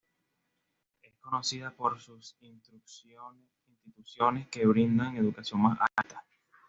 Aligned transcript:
Es 1.03 1.13
conocida 1.19 1.69
por 1.69 1.99
sus 2.01 2.35
instituciones 2.41 4.47
que 4.49 4.65
brindan 4.65 5.15
educación 5.17 5.61
más 5.61 5.77
alta. 5.95 6.25